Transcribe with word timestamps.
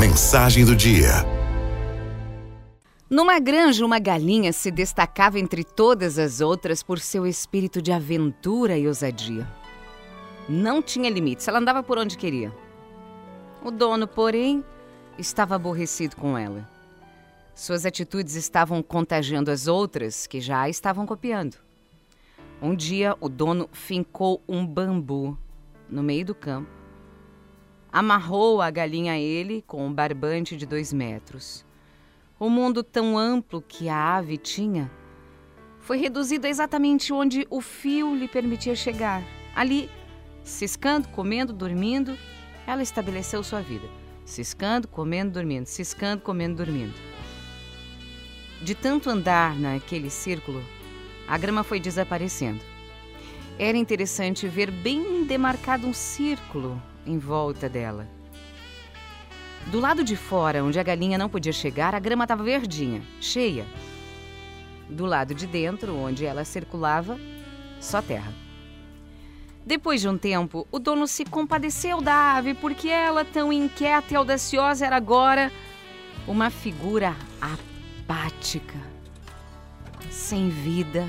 Mensagem 0.00 0.64
do 0.64 0.74
dia. 0.74 1.10
Numa 3.10 3.38
granja, 3.38 3.84
uma 3.84 3.98
galinha 3.98 4.50
se 4.50 4.70
destacava 4.70 5.38
entre 5.38 5.62
todas 5.62 6.18
as 6.18 6.40
outras 6.40 6.82
por 6.82 6.98
seu 6.98 7.26
espírito 7.26 7.82
de 7.82 7.92
aventura 7.92 8.78
e 8.78 8.88
ousadia. 8.88 9.46
Não 10.48 10.80
tinha 10.80 11.10
limites, 11.10 11.46
ela 11.46 11.58
andava 11.58 11.82
por 11.82 11.98
onde 11.98 12.16
queria. 12.16 12.50
O 13.62 13.70
dono, 13.70 14.08
porém, 14.08 14.64
estava 15.18 15.54
aborrecido 15.54 16.16
com 16.16 16.38
ela. 16.38 16.66
Suas 17.54 17.84
atitudes 17.84 18.36
estavam 18.36 18.82
contagiando 18.82 19.50
as 19.50 19.66
outras, 19.66 20.26
que 20.26 20.40
já 20.40 20.66
estavam 20.66 21.04
copiando. 21.04 21.58
Um 22.62 22.74
dia, 22.74 23.14
o 23.20 23.28
dono 23.28 23.68
fincou 23.70 24.42
um 24.48 24.66
bambu 24.66 25.36
no 25.90 26.02
meio 26.02 26.24
do 26.24 26.34
campo, 26.34 26.79
amarrou 27.92 28.62
a 28.62 28.70
galinha 28.70 29.14
a 29.14 29.18
ele 29.18 29.62
com 29.66 29.86
um 29.86 29.92
barbante 29.92 30.56
de 30.56 30.66
dois 30.66 30.92
metros. 30.92 31.64
O 32.38 32.48
mundo 32.48 32.82
tão 32.82 33.18
amplo 33.18 33.60
que 33.60 33.88
a 33.88 34.16
ave 34.16 34.36
tinha 34.36 34.90
foi 35.80 35.98
reduzido 35.98 36.46
exatamente 36.46 37.12
onde 37.12 37.46
o 37.50 37.60
fio 37.60 38.14
lhe 38.14 38.28
permitia 38.28 38.74
chegar. 38.74 39.22
Ali, 39.54 39.90
ciscando, 40.44 41.08
comendo, 41.08 41.52
dormindo, 41.52 42.16
ela 42.66 42.82
estabeleceu 42.82 43.42
sua 43.42 43.60
vida. 43.60 43.86
Ciscando, 44.24 44.86
comendo, 44.86 45.32
dormindo, 45.32 45.66
ciscando, 45.66 46.20
comendo, 46.20 46.56
dormindo. 46.56 46.94
De 48.62 48.74
tanto 48.74 49.10
andar 49.10 49.58
naquele 49.58 50.10
círculo, 50.10 50.62
a 51.26 51.36
grama 51.36 51.64
foi 51.64 51.80
desaparecendo. 51.80 52.60
Era 53.58 53.76
interessante 53.76 54.46
ver 54.46 54.70
bem 54.70 55.24
demarcado 55.24 55.86
um 55.86 55.92
círculo 55.92 56.80
em 57.06 57.18
volta 57.18 57.68
dela. 57.68 58.06
Do 59.66 59.78
lado 59.78 60.02
de 60.02 60.16
fora, 60.16 60.64
onde 60.64 60.80
a 60.80 60.82
galinha 60.82 61.18
não 61.18 61.28
podia 61.28 61.52
chegar, 61.52 61.94
a 61.94 61.98
grama 61.98 62.24
estava 62.24 62.42
verdinha, 62.42 63.02
cheia. 63.20 63.66
Do 64.88 65.04
lado 65.04 65.34
de 65.34 65.46
dentro, 65.46 65.96
onde 65.96 66.24
ela 66.24 66.44
circulava, 66.44 67.18
só 67.78 68.00
terra. 68.02 68.32
Depois 69.64 70.00
de 70.00 70.08
um 70.08 70.16
tempo, 70.16 70.66
o 70.72 70.78
dono 70.78 71.06
se 71.06 71.24
compadeceu 71.24 72.00
da 72.00 72.36
ave 72.36 72.54
porque 72.54 72.88
ela, 72.88 73.24
tão 73.24 73.52
inquieta 73.52 74.14
e 74.14 74.16
audaciosa, 74.16 74.86
era 74.86 74.96
agora 74.96 75.52
uma 76.26 76.50
figura 76.50 77.14
apática, 77.40 78.78
sem 80.10 80.48
vida, 80.48 81.06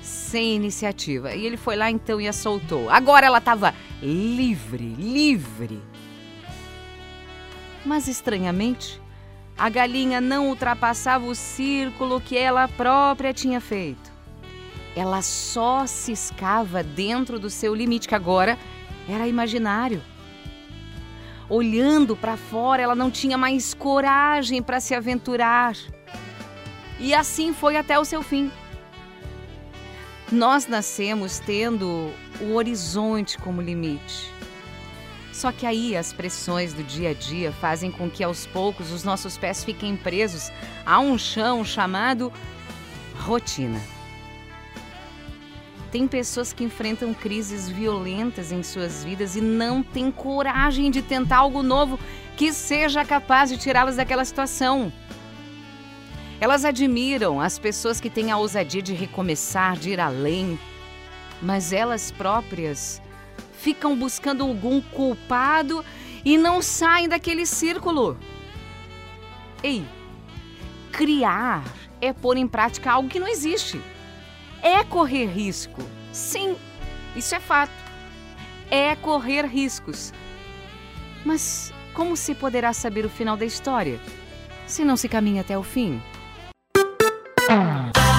sem 0.00 0.54
iniciativa. 0.54 1.34
E 1.34 1.44
ele 1.44 1.56
foi 1.56 1.76
lá 1.76 1.90
então 1.90 2.20
e 2.20 2.28
a 2.28 2.32
soltou. 2.32 2.88
Agora 2.88 3.26
ela 3.26 3.38
estava 3.38 3.74
livre, 4.02 4.94
livre. 4.98 5.82
Mas 7.84 8.08
estranhamente, 8.08 9.00
a 9.56 9.68
galinha 9.68 10.20
não 10.20 10.48
ultrapassava 10.48 11.26
o 11.26 11.34
círculo 11.34 12.20
que 12.20 12.36
ela 12.36 12.66
própria 12.68 13.32
tinha 13.32 13.60
feito. 13.60 14.10
Ela 14.96 15.22
só 15.22 15.86
ciscava 15.86 16.82
dentro 16.82 17.38
do 17.38 17.48
seu 17.48 17.74
limite, 17.74 18.08
que 18.08 18.14
agora 18.14 18.58
era 19.08 19.28
imaginário. 19.28 20.02
Olhando 21.48 22.16
para 22.16 22.36
fora, 22.36 22.82
ela 22.82 22.94
não 22.94 23.10
tinha 23.10 23.36
mais 23.36 23.74
coragem 23.74 24.62
para 24.62 24.80
se 24.80 24.94
aventurar. 24.94 25.76
E 26.98 27.14
assim 27.14 27.52
foi 27.52 27.76
até 27.76 27.98
o 27.98 28.04
seu 28.04 28.22
fim. 28.22 28.50
Nós 30.32 30.68
nascemos 30.68 31.40
tendo 31.40 32.12
o 32.40 32.54
horizonte 32.54 33.36
como 33.36 33.60
limite. 33.60 34.32
Só 35.32 35.50
que 35.50 35.66
aí 35.66 35.96
as 35.96 36.12
pressões 36.12 36.72
do 36.72 36.84
dia 36.84 37.10
a 37.10 37.14
dia 37.14 37.50
fazem 37.50 37.90
com 37.90 38.08
que 38.08 38.22
aos 38.22 38.46
poucos 38.46 38.92
os 38.92 39.02
nossos 39.02 39.36
pés 39.36 39.64
fiquem 39.64 39.96
presos 39.96 40.52
a 40.86 41.00
um 41.00 41.18
chão 41.18 41.64
chamado 41.64 42.32
rotina. 43.18 43.80
Tem 45.90 46.06
pessoas 46.06 46.52
que 46.52 46.62
enfrentam 46.62 47.12
crises 47.12 47.68
violentas 47.68 48.52
em 48.52 48.62
suas 48.62 49.02
vidas 49.02 49.34
e 49.34 49.40
não 49.40 49.82
têm 49.82 50.12
coragem 50.12 50.92
de 50.92 51.02
tentar 51.02 51.38
algo 51.38 51.60
novo 51.60 51.98
que 52.36 52.52
seja 52.52 53.04
capaz 53.04 53.50
de 53.50 53.58
tirá-las 53.58 53.96
daquela 53.96 54.24
situação. 54.24 54.92
Elas 56.40 56.64
admiram 56.64 57.38
as 57.38 57.58
pessoas 57.58 58.00
que 58.00 58.08
têm 58.08 58.30
a 58.30 58.38
ousadia 58.38 58.80
de 58.80 58.94
recomeçar, 58.94 59.76
de 59.76 59.90
ir 59.90 60.00
além, 60.00 60.58
mas 61.42 61.70
elas 61.70 62.10
próprias 62.10 63.02
ficam 63.52 63.94
buscando 63.94 64.42
algum 64.42 64.80
culpado 64.80 65.84
e 66.24 66.38
não 66.38 66.62
saem 66.62 67.08
daquele 67.08 67.44
círculo. 67.44 68.16
Ei, 69.62 69.84
criar 70.90 71.62
é 72.00 72.10
pôr 72.14 72.38
em 72.38 72.48
prática 72.48 72.90
algo 72.90 73.10
que 73.10 73.20
não 73.20 73.28
existe. 73.28 73.78
É 74.62 74.82
correr 74.82 75.26
risco. 75.26 75.82
Sim, 76.10 76.56
isso 77.14 77.34
é 77.34 77.40
fato. 77.40 77.72
É 78.70 78.96
correr 78.96 79.44
riscos. 79.44 80.10
Mas 81.22 81.70
como 81.92 82.16
se 82.16 82.34
poderá 82.34 82.72
saber 82.72 83.04
o 83.04 83.10
final 83.10 83.36
da 83.36 83.44
história 83.44 84.00
se 84.66 84.84
não 84.84 84.96
se 84.96 85.08
caminha 85.08 85.42
até 85.42 85.58
o 85.58 85.62
fim? 85.62 86.00
Sound. 87.50 88.09